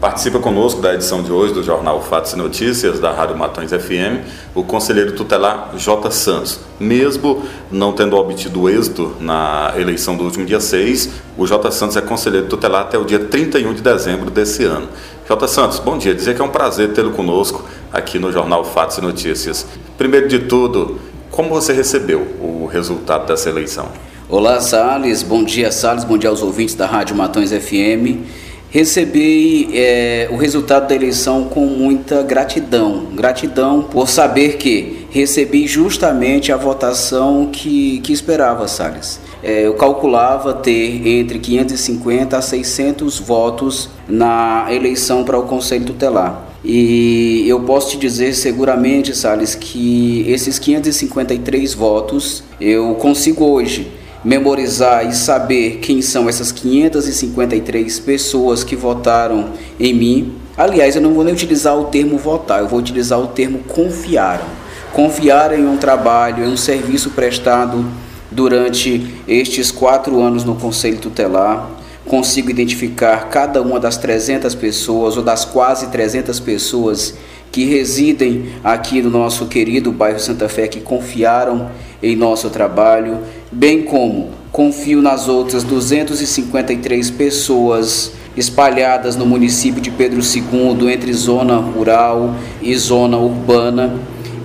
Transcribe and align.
Participa 0.00 0.38
conosco 0.38 0.80
da 0.80 0.94
edição 0.94 1.22
de 1.22 1.30
hoje 1.30 1.52
do 1.52 1.62
Jornal 1.62 2.00
Fatos 2.00 2.32
e 2.32 2.36
Notícias 2.36 2.98
da 2.98 3.12
Rádio 3.12 3.36
Matões 3.36 3.70
FM 3.70 4.24
o 4.54 4.64
conselheiro 4.64 5.12
tutelar 5.12 5.72
J. 5.76 6.10
Santos. 6.10 6.58
Mesmo 6.80 7.42
não 7.70 7.92
tendo 7.92 8.16
obtido 8.16 8.70
êxito 8.70 9.14
na 9.20 9.74
eleição 9.76 10.16
do 10.16 10.24
último 10.24 10.46
dia 10.46 10.58
6, 10.58 11.10
o 11.36 11.46
J. 11.46 11.70
Santos 11.70 11.98
é 11.98 12.00
conselheiro 12.00 12.46
tutelar 12.46 12.80
até 12.80 12.96
o 12.96 13.04
dia 13.04 13.18
31 13.18 13.74
de 13.74 13.82
dezembro 13.82 14.30
desse 14.30 14.64
ano. 14.64 14.88
J. 15.28 15.46
Santos, 15.46 15.78
bom 15.78 15.98
dia. 15.98 16.14
Dizer 16.14 16.34
que 16.34 16.40
é 16.40 16.44
um 16.46 16.48
prazer 16.48 16.94
tê-lo 16.94 17.10
conosco 17.10 17.62
aqui 17.92 18.18
no 18.18 18.32
Jornal 18.32 18.64
Fatos 18.64 18.96
e 18.96 19.02
Notícias. 19.02 19.66
Primeiro 19.98 20.28
de 20.28 20.38
tudo, 20.38 20.98
como 21.30 21.50
você 21.50 21.74
recebeu 21.74 22.20
o 22.40 22.64
resultado 22.64 23.26
dessa 23.26 23.50
eleição? 23.50 23.88
Olá, 24.30 24.60
Salles. 24.60 25.22
Bom 25.22 25.44
dia, 25.44 25.70
Salles. 25.70 26.04
Bom 26.04 26.16
dia 26.16 26.30
aos 26.30 26.40
ouvintes 26.40 26.74
da 26.74 26.86
Rádio 26.86 27.14
Matões 27.14 27.50
FM. 27.50 28.24
Recebi 28.70 29.68
é, 29.72 30.28
o 30.30 30.36
resultado 30.36 30.86
da 30.86 30.94
eleição 30.94 31.44
com 31.44 31.66
muita 31.66 32.22
gratidão. 32.22 33.06
Gratidão 33.12 33.82
por 33.82 34.08
saber 34.08 34.58
que 34.58 35.06
recebi 35.10 35.66
justamente 35.66 36.52
a 36.52 36.56
votação 36.56 37.48
que, 37.50 37.98
que 37.98 38.12
esperava, 38.12 38.68
Salles. 38.68 39.18
É, 39.42 39.66
eu 39.66 39.74
calculava 39.74 40.54
ter 40.54 41.04
entre 41.04 41.40
550 41.40 42.36
a 42.36 42.40
600 42.40 43.18
votos 43.18 43.90
na 44.08 44.68
eleição 44.70 45.24
para 45.24 45.36
o 45.36 45.42
Conselho 45.42 45.86
Tutelar. 45.86 46.46
E 46.64 47.44
eu 47.48 47.58
posso 47.60 47.90
te 47.90 47.96
dizer 47.96 48.34
seguramente, 48.34 49.16
Salles, 49.16 49.56
que 49.56 50.24
esses 50.28 50.60
553 50.60 51.74
votos 51.74 52.44
eu 52.60 52.94
consigo 52.94 53.44
hoje 53.46 53.99
memorizar 54.24 55.06
e 55.06 55.14
saber 55.14 55.78
quem 55.78 56.02
são 56.02 56.28
essas 56.28 56.52
553 56.52 57.98
pessoas 58.00 58.62
que 58.62 58.76
votaram 58.76 59.50
em 59.78 59.94
mim. 59.94 60.34
Aliás, 60.56 60.94
eu 60.94 61.02
não 61.02 61.14
vou 61.14 61.24
nem 61.24 61.32
utilizar 61.32 61.78
o 61.78 61.84
termo 61.84 62.18
votar, 62.18 62.60
eu 62.60 62.68
vou 62.68 62.78
utilizar 62.78 63.18
o 63.18 63.28
termo 63.28 63.60
confiaram. 63.60 64.44
Confiaram 64.92 65.56
em 65.56 65.66
um 65.66 65.76
trabalho, 65.76 66.44
em 66.44 66.48
um 66.48 66.56
serviço 66.56 67.10
prestado 67.10 67.84
durante 68.30 69.06
estes 69.26 69.70
quatro 69.70 70.20
anos 70.20 70.44
no 70.44 70.54
Conselho 70.54 70.98
Tutelar. 70.98 71.70
Consigo 72.06 72.50
identificar 72.50 73.28
cada 73.28 73.62
uma 73.62 73.78
das 73.78 73.96
300 73.96 74.54
pessoas 74.54 75.16
ou 75.16 75.22
das 75.22 75.44
quase 75.44 75.86
300 75.86 76.40
pessoas 76.40 77.14
que 77.52 77.64
residem 77.64 78.46
aqui 78.62 79.02
no 79.02 79.10
nosso 79.10 79.46
querido 79.46 79.90
bairro 79.90 80.20
Santa 80.20 80.48
Fé, 80.48 80.68
que 80.68 80.80
confiaram 80.80 81.70
em 82.02 82.14
nosso 82.14 82.48
trabalho, 82.50 83.18
bem 83.50 83.82
como 83.82 84.30
confio 84.52 85.02
nas 85.02 85.28
outras 85.28 85.64
253 85.64 87.10
pessoas 87.10 88.12
espalhadas 88.36 89.16
no 89.16 89.26
município 89.26 89.80
de 89.80 89.90
Pedro 89.90 90.20
II, 90.20 90.92
entre 90.92 91.12
zona 91.12 91.56
rural 91.56 92.36
e 92.62 92.74
zona 92.76 93.18
urbana, 93.18 93.94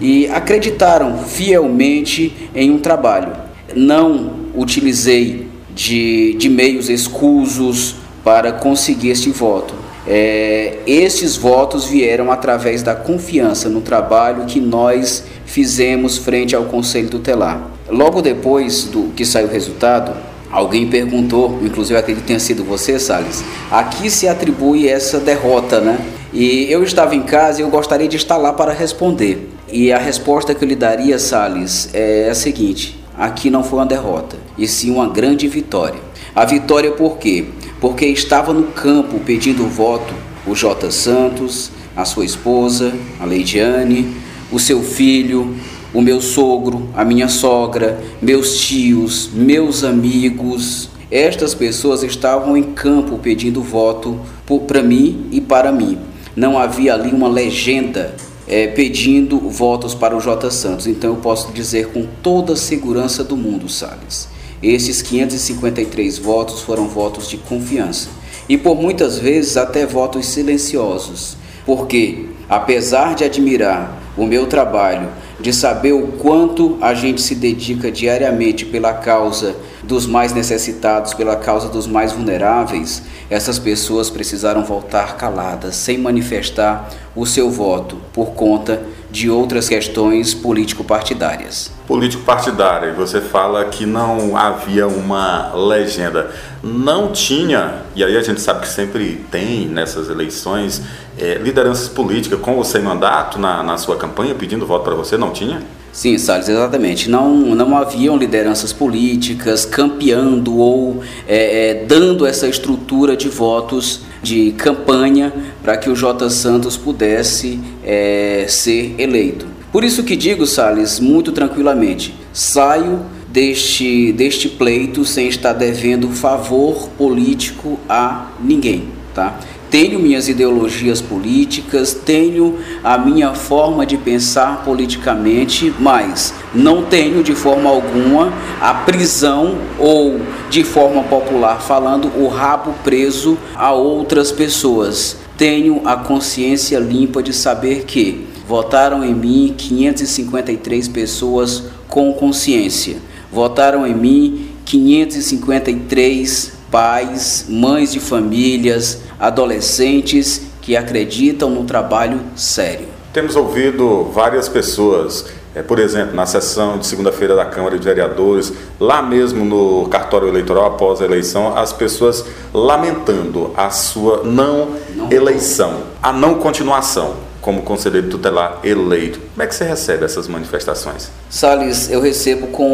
e 0.01 0.27
acreditaram 0.27 1.19
fielmente 1.19 2.49
em 2.53 2.71
um 2.71 2.79
trabalho. 2.79 3.33
Não 3.75 4.31
utilizei 4.55 5.47
de, 5.73 6.33
de 6.33 6.49
meios 6.49 6.89
escusos 6.89 7.95
para 8.23 8.51
conseguir 8.51 9.09
este 9.09 9.29
voto 9.29 9.84
é, 10.07 10.77
estes 10.85 11.35
votos 11.35 11.85
vieram 11.85 12.31
através 12.31 12.83
da 12.83 12.93
confiança 12.93 13.69
no 13.69 13.81
trabalho 13.81 14.45
que 14.45 14.59
nós 14.59 15.23
fizemos 15.45 16.17
frente 16.17 16.55
ao 16.55 16.65
Conselho 16.65 17.09
Tutelar. 17.09 17.71
Logo 17.89 18.21
depois 18.21 18.83
do 18.85 19.11
que 19.15 19.25
saiu 19.25 19.47
o 19.47 19.51
resultado, 19.51 20.15
alguém 20.51 20.87
perguntou, 20.87 21.59
inclusive 21.63 21.97
acredito 21.97 22.21
que 22.21 22.27
tenha 22.27 22.39
sido 22.39 22.63
você, 22.63 22.99
Salles, 22.99 23.43
a 23.71 23.83
que 23.83 24.09
se 24.09 24.27
atribui 24.27 24.87
essa 24.87 25.19
derrota, 25.19 25.81
né? 25.81 25.99
E 26.31 26.71
eu 26.71 26.83
estava 26.83 27.15
em 27.15 27.23
casa 27.23 27.61
e 27.61 27.63
eu 27.63 27.69
gostaria 27.69 28.07
de 28.07 28.17
estar 28.17 28.37
lá 28.37 28.51
para 28.51 28.73
responder. 28.73 29.49
E 29.71 29.91
a 29.91 29.97
resposta 29.97 30.53
que 30.53 30.63
eu 30.63 30.67
lhe 30.67 30.75
daria, 30.75 31.17
Salles, 31.17 31.89
é 31.93 32.29
a 32.29 32.35
seguinte: 32.35 32.99
aqui 33.17 33.49
não 33.49 33.63
foi 33.63 33.79
uma 33.79 33.85
derrota, 33.85 34.35
e 34.57 34.67
sim 34.67 34.91
uma 34.91 35.07
grande 35.07 35.47
vitória. 35.47 35.99
A 36.35 36.43
vitória 36.43 36.91
por 36.91 37.17
quê? 37.17 37.45
Porque 37.85 38.07
estava 38.07 38.51
no 38.51 38.63
campo 38.63 39.19
pedindo 39.19 39.67
voto 39.67 40.11
o 40.47 40.55
J. 40.55 40.89
Santos, 40.89 41.69
a 41.95 42.03
sua 42.03 42.25
esposa, 42.25 42.91
a 43.19 43.25
Leidiane, 43.25 44.11
o 44.51 44.59
seu 44.59 44.81
filho, 44.81 45.55
o 45.93 46.01
meu 46.01 46.19
sogro, 46.19 46.89
a 46.95 47.05
minha 47.05 47.27
sogra, 47.27 48.03
meus 48.19 48.57
tios, 48.61 49.29
meus 49.31 49.83
amigos. 49.83 50.89
Estas 51.11 51.53
pessoas 51.53 52.01
estavam 52.01 52.57
em 52.57 52.63
campo 52.63 53.19
pedindo 53.19 53.61
voto 53.61 54.19
para 54.67 54.81
mim 54.81 55.27
e 55.31 55.39
para 55.39 55.71
mim. 55.71 55.99
Não 56.35 56.57
havia 56.57 56.95
ali 56.95 57.11
uma 57.11 57.27
legenda 57.27 58.15
é, 58.47 58.65
pedindo 58.65 59.37
votos 59.37 59.93
para 59.93 60.17
o 60.17 60.19
J. 60.19 60.49
Santos. 60.49 60.87
Então 60.87 61.11
eu 61.11 61.17
posso 61.17 61.51
dizer 61.51 61.89
com 61.89 62.07
toda 62.23 62.53
a 62.53 62.57
segurança 62.57 63.23
do 63.23 63.37
mundo, 63.37 63.69
Salles 63.69 64.33
esses 64.61 65.01
553 65.01 66.17
votos 66.17 66.61
foram 66.61 66.87
votos 66.87 67.29
de 67.29 67.37
confiança. 67.37 68.09
E 68.47 68.57
por 68.57 68.75
muitas 68.75 69.17
vezes 69.17 69.57
até 69.57 69.85
votos 69.85 70.25
silenciosos, 70.27 71.37
porque 71.65 72.25
apesar 72.47 73.15
de 73.15 73.23
admirar 73.23 74.01
o 74.17 74.25
meu 74.25 74.45
trabalho, 74.47 75.09
de 75.39 75.51
saber 75.51 75.91
o 75.91 76.07
quanto 76.07 76.77
a 76.79 76.93
gente 76.93 77.21
se 77.21 77.35
dedica 77.35 77.91
diariamente 77.91 78.65
pela 78.65 78.93
causa 78.93 79.55
dos 79.83 80.05
mais 80.05 80.33
necessitados, 80.33 81.13
pela 81.13 81.35
causa 81.35 81.67
dos 81.67 81.85
mais 81.85 82.13
vulneráveis, 82.13 83.03
essas 83.29 83.59
pessoas 83.59 84.09
precisaram 84.09 84.63
voltar 84.63 85.17
caladas, 85.17 85.75
sem 85.75 85.97
manifestar 85.97 86.89
o 87.15 87.25
seu 87.25 87.49
voto, 87.49 87.97
por 88.13 88.31
conta 88.31 88.81
de 89.09 89.29
outras 89.29 89.69
questões 89.69 90.33
político-partidárias. 90.33 91.71
Político-partidária, 91.87 92.93
você 92.93 93.21
fala 93.21 93.65
que 93.65 93.85
não 93.85 94.35
havia 94.35 94.87
uma 94.87 95.53
legenda. 95.53 96.31
Não 96.63 97.11
tinha, 97.11 97.83
e 97.95 98.03
aí 98.03 98.17
a 98.17 98.21
gente 98.21 98.41
sabe 98.41 98.61
que 98.61 98.67
sempre 98.67 99.25
tem 99.31 99.67
nessas 99.67 100.09
eleições, 100.09 100.81
é, 101.17 101.35
lideranças 101.35 101.87
políticas 101.87 102.39
com 102.39 102.55
você 102.55 102.79
mandato 102.79 103.39
na, 103.39 103.63
na 103.63 103.77
sua 103.77 103.95
campanha 103.95 104.33
pedindo 104.35 104.65
voto 104.65 104.83
para 104.83 104.95
você, 104.95 105.17
não 105.17 105.31
tinha? 105.31 105.61
Sim, 105.95 106.17
Salles, 106.17 106.49
exatamente. 106.49 107.09
Não, 107.09 107.33
não 107.33 107.77
haviam 107.77 108.17
lideranças 108.17 108.73
políticas 108.73 109.63
campeando 109.63 110.57
ou 110.57 111.01
é, 111.25 111.69
é, 111.69 111.85
dando 111.85 112.25
essa 112.25 112.47
estrutura 112.47 113.15
de 113.15 113.29
votos 113.29 114.01
de 114.25 114.51
campanha 114.53 115.31
para 115.61 115.77
que 115.77 115.87
o 115.87 115.95
J. 115.95 116.27
Santos 116.31 116.75
pudesse 116.75 117.59
é, 117.83 118.45
ser 118.49 118.95
eleito. 118.97 119.45
Por 119.71 119.83
isso 119.83 120.03
que 120.03 120.15
digo, 120.15 120.47
Salles, 120.47 120.99
muito 120.99 121.31
tranquilamente, 121.31 122.15
saio 122.33 123.05
deste, 123.27 124.11
deste 124.13 124.49
pleito 124.49 125.05
sem 125.05 125.27
estar 125.27 125.53
devendo 125.53 126.09
favor 126.09 126.89
político 126.97 127.79
a 127.87 128.31
ninguém, 128.43 128.85
tá? 129.13 129.39
Tenho 129.75 129.99
minhas 129.99 130.29
ideologias 130.29 131.01
políticas, 131.01 131.93
tenho 131.93 132.59
a 132.81 132.97
minha 132.97 133.33
forma 133.33 133.85
de 133.85 133.97
pensar 133.97 134.63
politicamente, 134.63 135.73
mas 135.77 136.33
não 136.53 136.83
tenho 136.83 137.21
de 137.21 137.35
forma 137.35 137.69
alguma 137.69 138.31
a 138.61 138.73
prisão 138.73 139.57
ou, 139.77 140.21
de 140.49 140.63
forma 140.63 141.03
popular 141.03 141.59
falando, 141.59 142.09
o 142.17 142.29
rabo 142.29 142.73
preso 142.85 143.37
a 143.53 143.73
outras 143.73 144.31
pessoas. 144.31 145.17
Tenho 145.37 145.81
a 145.83 145.97
consciência 145.97 146.79
limpa 146.79 147.21
de 147.21 147.33
saber 147.33 147.83
que 147.83 148.25
votaram 148.47 149.03
em 149.03 149.13
mim 149.13 149.55
553 149.57 150.87
pessoas 150.87 151.63
com 151.89 152.13
consciência. 152.13 152.95
Votaram 153.29 153.85
em 153.85 153.93
mim 153.93 154.47
553 154.63 156.53
pais, 156.71 157.45
mães 157.49 157.91
de 157.91 157.99
famílias, 157.99 159.01
adolescentes 159.19 160.47
que 160.61 160.75
acreditam 160.75 161.49
no 161.49 161.63
trabalho 161.63 162.21
sério. 162.35 162.87
Temos 163.13 163.35
ouvido 163.35 164.11
várias 164.13 164.49
pessoas, 164.49 165.27
é, 165.53 165.61
por 165.61 165.79
exemplo, 165.79 166.15
na 166.15 166.25
sessão 166.25 166.77
de 166.77 166.85
segunda-feira 166.85 167.35
da 167.35 167.45
Câmara 167.45 167.77
de 167.77 167.85
Vereadores, 167.85 168.51
lá 168.79 169.01
mesmo 169.01 169.45
no 169.45 169.87
cartório 169.87 170.27
eleitoral 170.27 170.65
após 170.65 171.01
a 171.01 171.05
eleição, 171.05 171.57
as 171.57 171.71
pessoas 171.71 172.25
lamentando 172.53 173.51
a 173.55 173.69
sua 173.69 174.23
não, 174.23 174.75
não 174.95 175.11
eleição, 175.11 175.83
a 176.01 176.11
não 176.11 176.35
continuação 176.35 177.24
como 177.45 177.61
conselheiro 177.61 178.09
tutelar 178.09 178.59
eleito. 178.63 179.19
Como 179.19 179.43
é 179.43 179.45
que 179.45 179.53
você 179.53 179.65
recebe 179.65 180.03
essas 180.03 180.27
manifestações? 180.27 181.11
Salles, 181.29 181.91
eu 181.91 182.01
recebo 182.01 182.47
com 182.47 182.67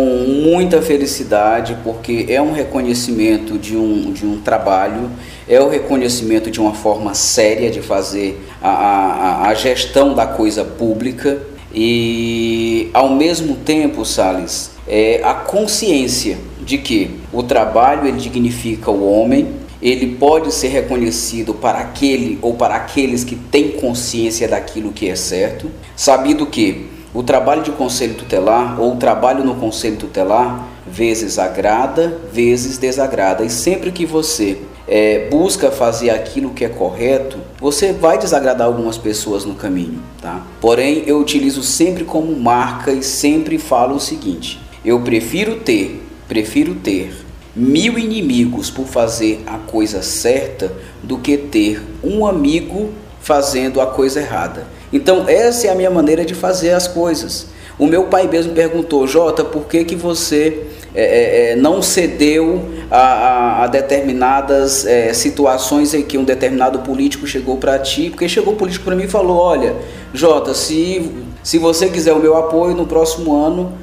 muita 0.45 0.81
felicidade 0.81 1.77
porque 1.83 2.25
é 2.29 2.41
um 2.41 2.53
reconhecimento 2.53 3.57
de 3.57 3.75
um, 3.75 4.13
de 4.13 4.25
um 4.25 4.39
trabalho, 4.39 5.11
é 5.45 5.59
o 5.59 5.67
reconhecimento 5.67 6.49
de 6.49 6.61
uma 6.61 6.73
forma 6.73 7.13
séria 7.13 7.69
de 7.69 7.81
fazer 7.81 8.41
a, 8.61 8.69
a, 8.69 9.47
a 9.49 9.53
gestão 9.55 10.15
da 10.15 10.25
coisa 10.25 10.63
pública 10.63 11.41
e, 11.75 12.89
ao 12.93 13.09
mesmo 13.09 13.57
tempo, 13.57 14.05
Salles, 14.05 14.71
é 14.87 15.19
a 15.21 15.33
consciência 15.33 16.37
de 16.61 16.77
que 16.77 17.19
o 17.33 17.43
trabalho 17.43 18.07
ele 18.07 18.17
dignifica 18.17 18.89
o 18.89 19.11
homem 19.11 19.60
ele 19.81 20.15
pode 20.15 20.53
ser 20.53 20.67
reconhecido 20.67 21.53
para 21.53 21.79
aquele 21.79 22.37
ou 22.41 22.53
para 22.53 22.75
aqueles 22.75 23.23
que 23.23 23.35
têm 23.35 23.71
consciência 23.71 24.47
daquilo 24.47 24.91
que 24.91 25.09
é 25.09 25.15
certo, 25.15 25.71
sabido 25.95 26.45
que 26.45 26.87
o 27.13 27.23
trabalho 27.23 27.63
de 27.63 27.71
conselho 27.71 28.13
tutelar 28.13 28.79
ou 28.79 28.93
o 28.93 28.95
trabalho 28.95 29.43
no 29.43 29.55
conselho 29.55 29.97
tutelar 29.97 30.67
vezes 30.87 31.37
agrada, 31.37 32.19
vezes 32.31 32.77
desagrada. 32.77 33.43
E 33.43 33.49
sempre 33.49 33.91
que 33.91 34.05
você 34.05 34.59
é, 34.87 35.27
busca 35.29 35.71
fazer 35.71 36.09
aquilo 36.09 36.51
que 36.51 36.63
é 36.63 36.69
correto, 36.69 37.37
você 37.59 37.91
vai 37.91 38.17
desagradar 38.17 38.67
algumas 38.67 38.97
pessoas 38.97 39.45
no 39.45 39.55
caminho, 39.55 40.01
tá? 40.21 40.41
Porém, 40.59 41.03
eu 41.05 41.19
utilizo 41.19 41.63
sempre 41.63 42.03
como 42.03 42.33
marca 42.37 42.91
e 42.91 43.03
sempre 43.03 43.57
falo 43.57 43.95
o 43.95 43.99
seguinte: 43.99 44.59
eu 44.83 44.99
prefiro 45.01 45.57
ter, 45.57 46.01
prefiro 46.27 46.75
ter 46.75 47.13
mil 47.55 47.97
inimigos 47.97 48.69
por 48.69 48.85
fazer 48.85 49.43
a 49.45 49.57
coisa 49.57 50.01
certa 50.01 50.71
do 51.03 51.17
que 51.17 51.37
ter 51.37 51.81
um 52.03 52.25
amigo 52.25 52.89
fazendo 53.19 53.81
a 53.81 53.87
coisa 53.87 54.19
errada. 54.19 54.65
Então, 54.91 55.25
essa 55.27 55.67
é 55.67 55.69
a 55.69 55.75
minha 55.75 55.89
maneira 55.89 56.25
de 56.25 56.33
fazer 56.33 56.71
as 56.71 56.87
coisas. 56.87 57.47
O 57.77 57.87
meu 57.87 58.05
pai 58.05 58.27
mesmo 58.27 58.53
perguntou, 58.53 59.07
Jota, 59.07 59.43
por 59.43 59.65
que, 59.65 59.83
que 59.83 59.95
você 59.95 60.67
é, 60.93 61.51
é, 61.51 61.55
não 61.55 61.81
cedeu 61.81 62.61
a, 62.89 62.97
a, 62.97 63.63
a 63.63 63.67
determinadas 63.67 64.85
é, 64.85 65.13
situações 65.13 65.93
em 65.93 66.03
que 66.03 66.17
um 66.17 66.23
determinado 66.23 66.79
político 66.79 67.25
chegou 67.25 67.57
para 67.57 67.79
ti? 67.79 68.09
Porque 68.09 68.27
chegou 68.27 68.53
um 68.53 68.57
político 68.57 68.85
para 68.85 68.95
mim 68.95 69.03
e 69.03 69.07
falou, 69.07 69.37
olha, 69.37 69.75
Jota, 70.13 70.53
se, 70.53 71.09
se 71.43 71.57
você 71.57 71.89
quiser 71.89 72.13
o 72.13 72.19
meu 72.19 72.35
apoio 72.35 72.75
no 72.75 72.85
próximo 72.85 73.35
ano, 73.35 73.73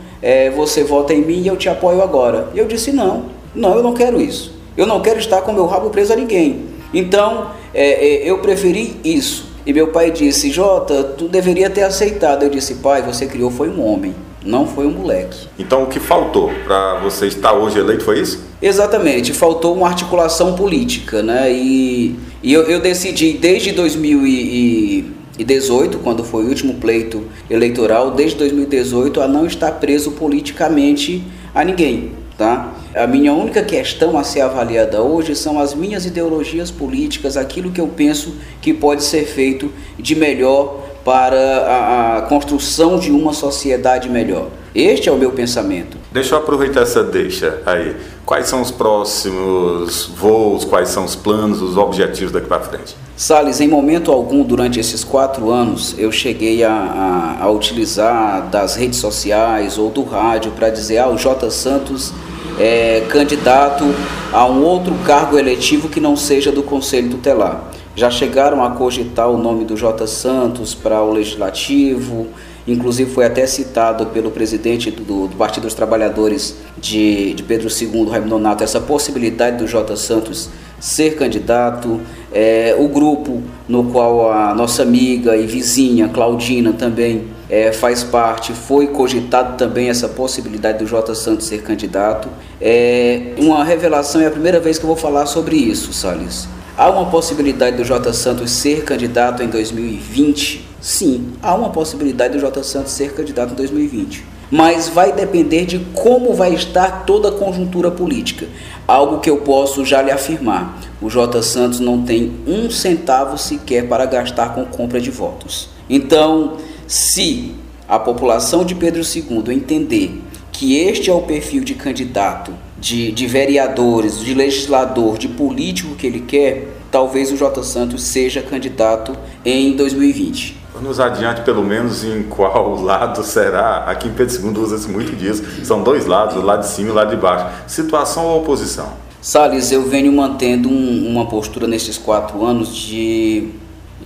você 0.54 0.84
vota 0.84 1.14
em 1.14 1.22
mim 1.22 1.42
e 1.42 1.46
eu 1.46 1.56
te 1.56 1.68
apoio 1.68 2.02
agora. 2.02 2.48
E 2.54 2.58
eu 2.58 2.66
disse, 2.66 2.92
não, 2.92 3.37
não, 3.58 3.74
eu 3.74 3.82
não 3.82 3.92
quero 3.92 4.20
isso. 4.20 4.52
Eu 4.76 4.86
não 4.86 5.00
quero 5.00 5.18
estar 5.18 5.42
com 5.42 5.52
meu 5.52 5.66
rabo 5.66 5.90
preso 5.90 6.12
a 6.12 6.16
ninguém. 6.16 6.66
Então, 6.94 7.50
é, 7.74 8.22
eu 8.28 8.38
preferi 8.38 8.96
isso. 9.04 9.48
E 9.66 9.72
meu 9.72 9.88
pai 9.88 10.10
disse: 10.10 10.50
Jota, 10.50 11.04
tu 11.04 11.28
deveria 11.28 11.68
ter 11.68 11.82
aceitado. 11.82 12.44
Eu 12.44 12.48
disse: 12.48 12.76
Pai, 12.76 13.02
você 13.02 13.26
criou 13.26 13.50
foi 13.50 13.68
um 13.68 13.84
homem, 13.84 14.14
não 14.42 14.66
foi 14.66 14.86
um 14.86 14.90
moleque. 14.90 15.46
Então 15.58 15.82
o 15.82 15.88
que 15.88 16.00
faltou 16.00 16.50
para 16.64 17.00
você 17.00 17.26
estar 17.26 17.52
hoje 17.52 17.78
eleito 17.78 18.02
foi 18.02 18.20
isso? 18.20 18.42
Exatamente, 18.62 19.34
faltou 19.34 19.74
uma 19.74 19.86
articulação 19.86 20.54
política, 20.54 21.22
né? 21.22 21.52
E, 21.52 22.16
e 22.42 22.50
eu, 22.52 22.62
eu 22.62 22.80
decidi 22.80 23.34
desde 23.34 23.72
2018, 23.72 25.98
quando 25.98 26.24
foi 26.24 26.44
o 26.44 26.48
último 26.48 26.72
pleito 26.74 27.24
eleitoral, 27.50 28.12
desde 28.12 28.38
2018, 28.38 29.20
a 29.20 29.28
não 29.28 29.44
estar 29.44 29.72
preso 29.72 30.12
politicamente 30.12 31.22
a 31.54 31.62
ninguém. 31.62 32.12
Tá? 32.38 32.72
A 32.94 33.06
minha 33.06 33.32
única 33.32 33.62
questão 33.62 34.18
a 34.18 34.24
ser 34.24 34.40
avaliada 34.40 35.02
hoje 35.02 35.36
são 35.36 35.60
as 35.60 35.74
minhas 35.74 36.06
ideologias 36.06 36.70
políticas, 36.70 37.36
aquilo 37.36 37.70
que 37.70 37.80
eu 37.80 37.88
penso 37.88 38.34
que 38.62 38.72
pode 38.72 39.04
ser 39.04 39.24
feito 39.24 39.70
de 39.98 40.14
melhor 40.14 40.88
para 41.04 41.36
a, 41.36 42.18
a 42.18 42.22
construção 42.22 42.98
de 42.98 43.10
uma 43.10 43.32
sociedade 43.32 44.08
melhor. 44.08 44.48
Este 44.74 45.08
é 45.08 45.12
o 45.12 45.16
meu 45.16 45.32
pensamento. 45.32 45.96
Deixa 46.12 46.34
eu 46.34 46.38
aproveitar 46.38 46.82
essa 46.82 47.02
deixa 47.02 47.60
aí. 47.64 47.96
Quais 48.24 48.46
são 48.46 48.60
os 48.60 48.70
próximos 48.70 50.06
voos, 50.14 50.64
quais 50.64 50.90
são 50.90 51.04
os 51.04 51.16
planos, 51.16 51.62
os 51.62 51.76
objetivos 51.76 52.30
daqui 52.30 52.46
para 52.46 52.60
frente? 52.60 52.94
Salles, 53.16 53.60
em 53.60 53.68
momento 53.68 54.12
algum 54.12 54.42
durante 54.44 54.78
esses 54.78 55.02
quatro 55.02 55.50
anos 55.50 55.94
eu 55.98 56.12
cheguei 56.12 56.62
a, 56.62 56.72
a, 56.72 57.44
a 57.44 57.50
utilizar 57.50 58.48
das 58.50 58.76
redes 58.76 58.98
sociais 58.98 59.78
ou 59.78 59.90
do 59.90 60.04
rádio 60.04 60.52
para 60.52 60.68
dizer: 60.70 60.98
ah, 60.98 61.08
o 61.08 61.16
J. 61.16 61.50
Santos 61.50 62.12
é 62.58 63.04
candidato 63.08 63.84
a 64.32 64.46
um 64.46 64.62
outro 64.62 64.94
cargo 65.06 65.38
eletivo 65.38 65.88
que 65.88 66.00
não 66.00 66.16
seja 66.16 66.50
do 66.50 66.62
Conselho 66.62 67.10
Tutelar. 67.10 67.70
Já 67.94 68.10
chegaram 68.10 68.62
a 68.62 68.70
cogitar 68.70 69.28
o 69.28 69.36
nome 69.36 69.64
do 69.64 69.76
J. 69.76 70.06
Santos 70.06 70.74
para 70.74 71.02
o 71.02 71.12
Legislativo, 71.12 72.28
inclusive 72.66 73.10
foi 73.10 73.24
até 73.24 73.46
citado 73.46 74.06
pelo 74.06 74.30
presidente 74.30 74.90
do, 74.90 75.26
do 75.26 75.36
Partido 75.36 75.64
dos 75.64 75.74
Trabalhadores 75.74 76.56
de, 76.76 77.34
de 77.34 77.42
Pedro 77.42 77.68
II, 77.68 78.08
Raimundo 78.08 78.30
Nonato, 78.30 78.62
essa 78.62 78.80
possibilidade 78.80 79.56
do 79.56 79.66
J. 79.66 79.96
Santos 79.96 80.50
ser 80.78 81.16
candidato. 81.16 82.00
É, 82.32 82.76
o 82.78 82.86
grupo 82.88 83.42
no 83.68 83.84
qual 83.84 84.30
a 84.30 84.54
nossa 84.54 84.82
amiga 84.82 85.36
e 85.36 85.46
vizinha 85.46 86.08
Claudina 86.08 86.72
também 86.72 87.24
é, 87.48 87.72
faz 87.72 88.04
parte, 88.04 88.52
foi 88.52 88.88
cogitado 88.88 89.56
também 89.56 89.88
essa 89.88 90.08
possibilidade 90.08 90.78
do 90.78 90.86
J. 90.86 91.14
Santos 91.14 91.46
ser 91.46 91.62
candidato. 91.62 92.28
É 92.60 93.34
uma 93.38 93.64
revelação, 93.64 94.20
é 94.20 94.26
a 94.26 94.30
primeira 94.30 94.60
vez 94.60 94.78
que 94.78 94.84
eu 94.84 94.88
vou 94.88 94.96
falar 94.96 95.26
sobre 95.26 95.56
isso, 95.56 95.92
Salles. 95.92 96.46
Há 96.76 96.90
uma 96.90 97.10
possibilidade 97.10 97.76
do 97.76 97.84
J. 97.84 98.12
Santos 98.12 98.50
ser 98.50 98.84
candidato 98.84 99.42
em 99.42 99.48
2020? 99.48 100.68
Sim, 100.80 101.32
há 101.42 101.54
uma 101.54 101.70
possibilidade 101.70 102.34
do 102.34 102.40
J. 102.40 102.62
Santos 102.62 102.92
ser 102.92 103.14
candidato 103.14 103.52
em 103.52 103.56
2020. 103.56 104.24
Mas 104.50 104.88
vai 104.88 105.12
depender 105.12 105.66
de 105.66 105.78
como 105.92 106.32
vai 106.34 106.54
estar 106.54 107.04
toda 107.04 107.28
a 107.28 107.32
conjuntura 107.32 107.90
política. 107.90 108.46
Algo 108.86 109.18
que 109.18 109.28
eu 109.28 109.38
posso 109.38 109.84
já 109.84 110.00
lhe 110.00 110.10
afirmar: 110.10 110.78
o 111.02 111.10
J. 111.10 111.42
Santos 111.42 111.80
não 111.80 112.02
tem 112.02 112.32
um 112.46 112.70
centavo 112.70 113.36
sequer 113.36 113.88
para 113.88 114.06
gastar 114.06 114.54
com 114.54 114.64
compra 114.64 115.00
de 115.00 115.10
votos. 115.10 115.68
Então, 115.90 116.56
se 116.88 117.54
a 117.86 117.98
população 117.98 118.64
de 118.64 118.74
Pedro 118.74 119.02
II 119.02 119.54
entender 119.54 120.22
que 120.50 120.78
este 120.78 121.10
é 121.10 121.12
o 121.12 121.20
perfil 121.20 121.62
de 121.62 121.74
candidato, 121.74 122.52
de, 122.78 123.12
de 123.12 123.26
vereadores, 123.26 124.18
de 124.20 124.32
legislador, 124.32 125.18
de 125.18 125.28
político 125.28 125.94
que 125.94 126.06
ele 126.06 126.20
quer, 126.20 126.68
talvez 126.90 127.30
o 127.30 127.36
J. 127.36 127.62
Santos 127.62 128.02
seja 128.04 128.40
candidato 128.40 129.14
em 129.44 129.76
2020. 129.76 130.56
Vamos 130.72 130.98
adiante, 130.98 131.42
pelo 131.42 131.62
menos, 131.62 132.04
em 132.04 132.22
qual 132.22 132.74
lado 132.80 133.22
será? 133.22 133.84
Aqui 133.84 134.08
em 134.08 134.12
Pedro 134.12 134.46
II 134.46 134.58
usa-se 134.58 134.88
muito 134.88 135.14
disso. 135.14 135.44
São 135.64 135.82
dois 135.82 136.06
lados, 136.06 136.36
o 136.36 136.40
lado 136.40 136.60
de 136.60 136.68
cima 136.68 136.88
e 136.88 136.92
o 136.92 136.94
lado 136.94 137.10
de 137.10 137.20
baixo. 137.20 137.46
Situação 137.66 138.24
ou 138.24 138.40
oposição? 138.40 138.88
Salles, 139.20 139.70
eu 139.72 139.82
venho 139.82 140.10
mantendo 140.10 140.70
um, 140.70 141.06
uma 141.06 141.26
postura 141.26 141.66
nesses 141.66 141.98
quatro 141.98 142.46
anos 142.46 142.74
de, 142.74 143.50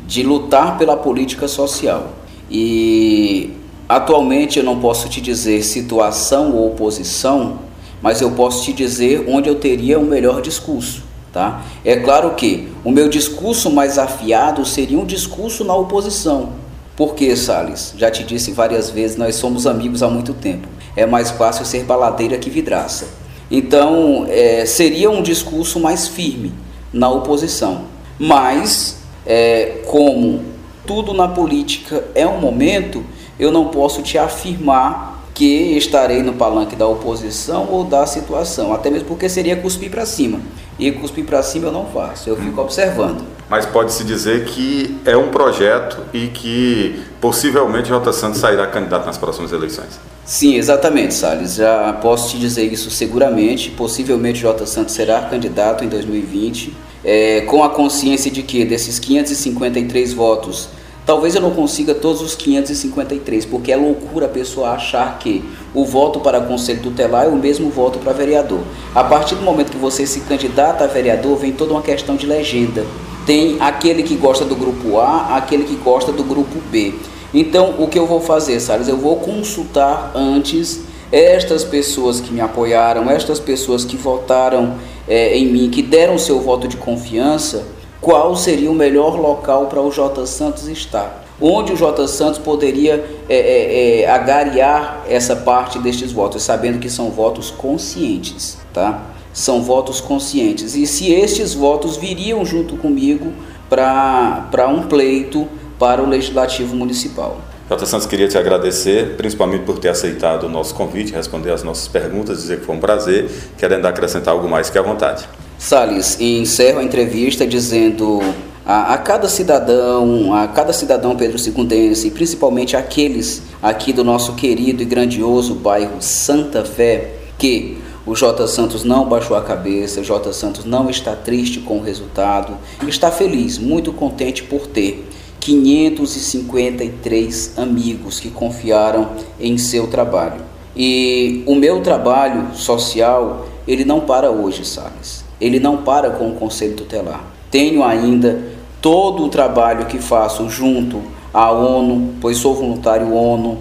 de 0.05 0.25
lutar 0.25 0.79
pela 0.79 0.97
política 0.97 1.47
social. 1.47 2.22
E 2.53 3.51
Atualmente 3.93 4.59
eu 4.59 4.65
não 4.65 4.81
posso 4.81 5.07
te 5.07 5.21
dizer 5.21 5.63
situação 5.63 6.57
ou 6.57 6.69
oposição, 6.69 7.59
mas 8.01 8.23
eu 8.23 8.31
posso 8.31 8.65
te 8.65 8.73
dizer 8.73 9.27
onde 9.29 9.51
eu 9.51 9.57
teria 9.57 9.99
o 9.99 10.07
melhor 10.07 10.41
discurso. 10.41 11.03
Tá? 11.31 11.63
É 11.85 11.97
claro 11.97 12.31
que 12.35 12.69
o 12.83 12.91
meu 12.91 13.11
discurso 13.11 13.71
mais 13.71 13.99
afiado 13.99 14.65
seria 14.65 14.99
um 14.99 15.05
discurso 15.05 15.63
na 15.63 15.75
oposição. 15.75 16.55
Por 16.97 17.15
que, 17.15 17.37
Salles? 17.37 17.93
Já 17.99 18.11
te 18.11 18.25
disse 18.25 18.53
várias 18.53 18.89
vezes, 18.89 19.19
nós 19.19 19.35
somos 19.35 19.67
amigos 19.67 20.03
há 20.03 20.09
muito 20.09 20.33
tempo. 20.33 20.69
É 20.97 21.05
mais 21.05 21.31
fácil 21.31 21.67
ser 21.67 21.85
baladeira 21.85 22.39
que 22.39 22.49
vidraça. 22.49 23.09
Então, 23.51 24.25
é, 24.27 24.65
seria 24.65 25.11
um 25.11 25.23
discurso 25.23 25.79
mais 25.79 26.09
firme 26.09 26.51
na 26.91 27.11
oposição. 27.11 27.83
Mas, 28.19 29.03
é, 29.27 29.83
como 29.87 30.52
tudo 30.87 31.13
na 31.13 31.29
política 31.29 32.05
é 32.15 32.27
um 32.27 32.39
momento, 32.39 33.05
eu 33.39 33.51
não 33.51 33.69
posso 33.69 34.03
te 34.03 34.19
afirmar 34.19 35.23
que 35.35 35.77
estarei 35.77 36.23
no 36.23 36.35
palanque 36.35 36.77
da 36.77 36.87
oposição 36.87 37.67
ou 37.71 37.85
da 37.85 38.07
situação, 38.07 38.73
até 38.73 38.91
mesmo 38.91 39.09
porque 39.09 39.29
seria 39.29 39.57
cuspir 39.57 39.91
para 39.91 40.05
cima. 40.05 40.41
E 40.79 40.91
cuspir 40.91 41.25
para 41.25 41.43
cima 41.43 41.69
eu 41.69 41.73
não 41.73 41.87
faço, 41.87 42.29
eu 42.29 42.37
fico 42.37 42.61
observando. 42.61 43.25
Mas 43.49 43.67
pode-se 43.67 44.05
dizer 44.05 44.47
que 44.47 44.99
é 45.05 45.17
um 45.17 45.29
projeto 45.29 46.01
e 46.13 46.29
que 46.29 47.03
possivelmente 47.21 47.89
J. 47.89 48.13
Santos 48.13 48.41
sairá 48.41 48.67
candidato 48.67 49.05
nas 49.05 49.19
próximas 49.19 49.53
eleições. 49.53 50.01
Sim, 50.25 50.55
exatamente, 50.55 51.13
Salles. 51.13 51.57
Já 51.57 51.93
posso 51.95 52.31
te 52.31 52.39
dizer 52.39 52.65
isso 52.73 52.91
seguramente. 52.91 53.71
Possivelmente 53.71 54.41
J. 54.41 54.67
Santos 54.67 54.95
será 54.95 55.21
candidato 55.23 55.85
em 55.85 55.89
2020, 55.89 56.75
é, 57.05 57.43
com 57.43 57.63
a 57.65 57.71
consciência 57.71 58.31
de 58.31 58.43
que 58.43 58.65
desses 58.65 58.99
553 58.99 60.13
votos 60.13 60.69
Talvez 61.05 61.35
eu 61.35 61.41
não 61.41 61.51
consiga 61.51 61.95
todos 61.95 62.23
os 62.23 62.37
553, 62.37 63.45
porque 63.47 63.73
é 63.73 63.77
loucura 63.77 64.27
a 64.27 64.29
pessoa 64.29 64.71
achar 64.71 65.19
que 65.19 65.43
o 65.75 65.85
voto 65.85 66.21
para 66.21 66.41
conselho 66.41 66.81
tutelar 66.81 67.25
é 67.25 67.29
o 67.29 67.35
mesmo 67.35 67.69
voto 67.71 67.99
para 67.99 68.13
vereador. 68.13 68.61
A 68.95 69.03
partir 69.03 69.35
do 69.35 69.43
momento 69.43 69.73
que 69.73 69.79
você 69.79 70.07
se 70.07 70.21
candidata 70.21 70.85
a 70.85 70.87
vereador, 70.87 71.37
vem 71.37 71.51
toda 71.51 71.73
uma 71.73 71.83
questão 71.83 72.15
de 72.15 72.25
legenda. 72.25 72.87
Tem 73.27 73.57
aquele 73.59 74.05
que 74.05 74.15
gosta 74.15 74.45
do 74.45 74.55
grupo 74.55 75.01
A, 75.01 75.37
aquele 75.37 75.65
que 75.65 75.75
gosta 75.75 76.13
do 76.13 76.23
grupo 76.23 76.61
B. 76.71 76.95
Então, 77.35 77.75
o 77.79 77.89
que 77.89 77.99
eu 77.99 78.07
vou 78.07 78.21
fazer, 78.21 78.61
Salles? 78.61 78.87
Eu 78.87 78.97
vou 78.97 79.17
consultar 79.17 80.13
antes 80.15 80.83
estas 81.13 81.63
pessoas 81.63 82.21
que 82.21 82.33
me 82.33 82.41
apoiaram, 82.41 83.11
estas 83.11 83.39
pessoas 83.39 83.85
que 83.85 83.97
votaram 83.97 84.77
é, 85.07 85.37
em 85.37 85.47
mim, 85.47 85.71
que 85.71 85.83
deram 85.83 86.19
seu 86.19 86.41
voto 86.41 86.67
de 86.67 86.77
confiança 86.77 87.65
qual 88.01 88.35
seria 88.35 88.71
o 88.71 88.75
melhor 88.75 89.21
local 89.21 89.67
para 89.67 89.81
o 89.81 89.91
J. 89.91 90.27
Santos 90.27 90.67
estar. 90.67 91.23
Onde 91.41 91.73
o 91.73 91.77
J. 91.77 92.09
Santos 92.09 92.39
poderia 92.39 93.05
é, 93.29 93.37
é, 93.37 94.01
é, 94.01 94.11
agariar 94.11 95.05
essa 95.09 95.37
parte 95.37 95.79
destes 95.79 96.11
votos, 96.11 96.43
sabendo 96.43 96.81
que 96.81 96.91
são 96.91 97.11
votos 97.11 97.51
conscientes. 97.51 98.59
Tá? 98.73 99.13
são 99.33 99.63
votos 99.63 100.01
conscientes. 100.01 100.75
E 100.75 100.87
se 100.87 101.13
estes 101.13 101.55
votos 101.55 101.97
viriam 101.97 102.45
junto 102.45 102.77
comigo 102.77 103.33
para 103.69 104.69
um 104.69 104.83
pleito 104.83 105.49
para 105.79 106.03
o 106.03 106.09
Legislativo 106.09 106.77
Municipal. 106.77 107.39
Jota 107.69 107.87
Santos, 107.87 108.07
queria 108.07 108.29
te 108.29 108.37
agradecer, 108.37 109.17
principalmente 109.17 109.65
por 109.65 109.79
ter 109.79 109.89
aceitado 109.89 110.45
o 110.45 110.49
nosso 110.49 110.75
convite, 110.75 111.13
responder 111.13 111.53
as 111.53 111.63
nossas 111.63 111.89
perguntas, 111.89 112.39
dizer 112.39 112.61
que 112.61 112.67
foi 112.67 112.75
um 112.75 112.81
prazer. 112.81 113.31
Querendo 113.57 113.87
acrescentar 113.87 114.35
algo 114.35 114.49
mais, 114.49 114.69
que 114.69 114.77
à 114.77 114.83
vontade. 114.83 115.25
Salles, 115.59 116.21
encerro 116.21 116.81
a 116.81 116.85
entrevista 116.85 117.47
dizendo 117.47 118.21
a, 118.67 118.95
a, 118.95 118.99
cada 118.99 119.29
cidadão, 119.29 120.35
a 120.35 120.49
cada 120.49 120.73
cidadão 120.73 121.17
Pedro 121.17 121.39
Segundense, 121.39 122.09
e 122.09 122.11
principalmente 122.11 122.77
aqueles 122.77 123.43
aqui 123.63 123.93
do 123.93 124.03
nosso 124.03 124.35
querido 124.35 124.83
e 124.83 124.85
grandioso 124.85 125.55
bairro 125.55 125.97
Santa 126.01 126.65
Fé, 126.65 127.15
que 127.39 127.79
o 128.05 128.17
J. 128.17 128.49
Santos 128.49 128.83
não 128.83 129.09
baixou 129.09 129.37
a 129.37 129.43
cabeça, 129.43 130.01
o 130.01 130.05
J. 130.05 130.33
Santos 130.33 130.65
não 130.65 130.91
está 130.91 131.15
triste 131.15 131.61
com 131.61 131.79
o 131.79 131.83
resultado, 131.83 132.59
está 132.89 133.13
feliz, 133.13 133.59
muito 133.59 133.93
contente 133.93 134.43
por 134.43 134.67
ter 134.67 135.09
553 135.43 137.59
amigos 137.59 138.19
que 138.21 138.31
confiaram 138.31 139.09
em 139.41 139.59
seu 139.59 139.89
trabalho. 139.89 140.41
E 140.77 141.43
o 141.47 141.57
meu 141.57 141.83
trabalho 141.83 142.55
social, 142.55 143.49
ele 143.67 143.85
não 143.85 144.03
para 144.03 144.31
hoje, 144.31 144.65
Salles. 144.65 145.25
Ele 145.41 145.59
não 145.59 145.79
para 145.79 146.11
com 146.11 146.31
o 146.31 146.35
Conselho 146.35 146.77
Tutelar. 146.77 147.25
Tenho 147.51 147.83
ainda 147.83 148.41
todo 148.81 149.25
o 149.25 149.29
trabalho 149.29 149.87
que 149.87 149.99
faço 149.99 150.49
junto 150.49 151.03
à 151.35 151.51
ONU, 151.51 152.15
pois 152.21 152.37
sou 152.37 152.55
voluntário 152.55 153.13
ONU, 153.13 153.59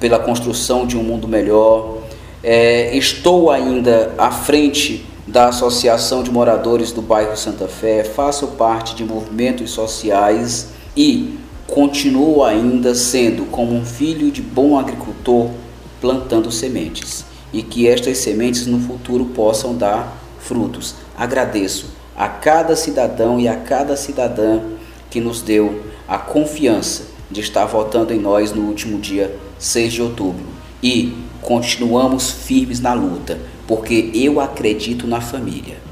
pela 0.00 0.18
construção 0.18 0.84
de 0.84 0.98
um 0.98 1.04
mundo 1.04 1.28
melhor. 1.28 1.98
É, 2.42 2.96
estou 2.96 3.48
ainda 3.48 4.12
à 4.18 4.32
frente 4.32 5.06
da 5.26 5.46
Associação 5.46 6.22
de 6.24 6.30
Moradores 6.32 6.90
do 6.90 7.00
Bairro 7.00 7.36
Santa 7.36 7.68
Fé, 7.68 8.02
faço 8.02 8.48
parte 8.48 8.96
de 8.96 9.04
movimentos 9.04 9.70
sociais 9.70 10.72
e 10.96 11.38
continuo 11.66 12.44
ainda 12.44 12.94
sendo 12.94 13.46
como 13.46 13.74
um 13.74 13.84
filho 13.84 14.30
de 14.30 14.42
bom 14.42 14.78
agricultor 14.78 15.50
plantando 16.00 16.50
sementes 16.50 17.24
e 17.52 17.62
que 17.62 17.86
estas 17.86 18.18
sementes 18.18 18.66
no 18.66 18.78
futuro 18.78 19.26
possam 19.26 19.74
dar 19.74 20.16
frutos. 20.38 20.94
Agradeço 21.16 21.86
a 22.16 22.28
cada 22.28 22.76
cidadão 22.76 23.40
e 23.40 23.48
a 23.48 23.56
cada 23.56 23.96
cidadã 23.96 24.60
que 25.10 25.20
nos 25.20 25.40
deu 25.40 25.82
a 26.06 26.18
confiança 26.18 27.04
de 27.30 27.40
estar 27.40 27.64
votando 27.64 28.12
em 28.12 28.18
nós 28.18 28.52
no 28.52 28.62
último 28.62 28.98
dia 28.98 29.34
6 29.58 29.92
de 29.92 30.02
outubro. 30.02 30.44
E 30.82 31.16
continuamos 31.40 32.30
firmes 32.30 32.80
na 32.80 32.92
luta, 32.92 33.38
porque 33.66 34.10
eu 34.14 34.40
acredito 34.40 35.06
na 35.06 35.20
família. 35.20 35.91